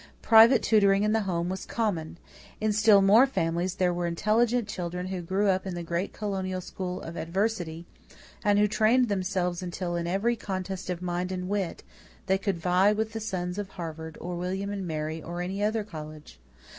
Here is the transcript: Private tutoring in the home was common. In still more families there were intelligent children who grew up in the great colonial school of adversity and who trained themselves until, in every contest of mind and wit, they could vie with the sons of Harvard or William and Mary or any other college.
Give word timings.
Private 0.23 0.63
tutoring 0.63 1.03
in 1.03 1.11
the 1.11 1.19
home 1.29 1.47
was 1.47 1.63
common. 1.67 2.17
In 2.59 2.73
still 2.73 3.03
more 3.03 3.27
families 3.27 3.75
there 3.75 3.93
were 3.93 4.07
intelligent 4.07 4.67
children 4.67 5.05
who 5.09 5.21
grew 5.21 5.49
up 5.49 5.67
in 5.67 5.75
the 5.75 5.83
great 5.83 6.11
colonial 6.11 6.59
school 6.59 7.03
of 7.03 7.15
adversity 7.15 7.85
and 8.43 8.57
who 8.57 8.67
trained 8.67 9.09
themselves 9.09 9.61
until, 9.61 9.95
in 9.95 10.07
every 10.07 10.35
contest 10.35 10.89
of 10.89 11.03
mind 11.03 11.31
and 11.31 11.47
wit, 11.47 11.83
they 12.25 12.39
could 12.39 12.57
vie 12.57 12.93
with 12.93 13.13
the 13.13 13.19
sons 13.19 13.59
of 13.59 13.69
Harvard 13.69 14.17
or 14.19 14.35
William 14.35 14.71
and 14.71 14.87
Mary 14.87 15.21
or 15.21 15.39
any 15.39 15.61
other 15.63 15.83
college. 15.83 16.39